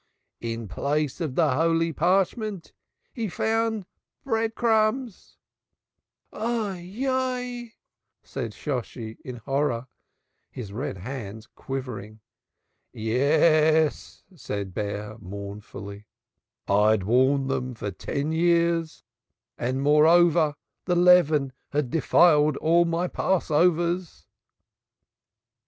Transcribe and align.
in 0.39 0.67
place 0.67 1.21
of 1.21 1.35
the 1.35 1.53
holy 1.53 1.93
parchment 1.93 2.73
he 3.13 3.29
found 3.29 3.85
bread 4.23 4.55
crumbs." 4.55 5.37
"Hoi, 6.33 6.91
hoi," 6.97 7.73
said 8.23 8.51
Shosshi 8.55 9.17
in 9.23 9.35
horror, 9.35 9.85
his 10.49 10.73
red 10.73 10.97
hands 10.97 11.45
quivering. 11.53 12.19
"Yes," 12.91 14.23
said 14.35 14.73
Bear 14.73 15.17
mournfully, 15.19 16.07
"I 16.67 16.89
had 16.89 17.03
worn 17.03 17.45
them 17.45 17.75
for 17.75 17.91
ten 17.91 18.31
years 18.31 19.03
and 19.55 19.83
moreover 19.83 20.55
the 20.85 20.95
leaven 20.95 21.53
had 21.73 21.91
denied 21.91 22.57
all 22.57 22.85
my 22.85 23.07
Passovers." 23.07 24.25